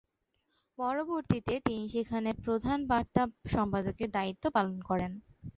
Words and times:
পরবর্তীতে 0.79 1.53
তিনি 1.65 1.83
সেখানে 1.89 2.29
প্রধান 2.43 2.79
বার্তা 2.87 3.21
সম্পাদকের 3.53 4.09
দায়িত্ব 4.11 4.43
পালন 4.55 4.77
করেন। 4.89 5.11